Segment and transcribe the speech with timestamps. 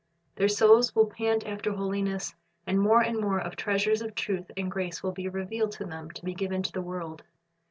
[0.37, 2.33] Their souls will pant after holiness,
[2.65, 5.85] and more and more of the treasures of truth and grace will be revealed to
[5.85, 7.21] them to be given to the world.